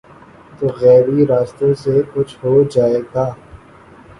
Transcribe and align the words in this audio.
تو 0.57 0.65
غیبی 0.79 1.19
راستوں 1.31 1.73
سے 1.83 1.93
کچھ 2.13 2.33
ہو 2.41 2.53
جائے 2.73 2.99
گا۔ 3.13 3.25